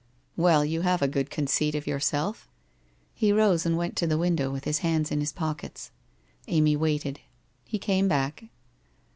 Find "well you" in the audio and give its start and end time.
0.35-0.81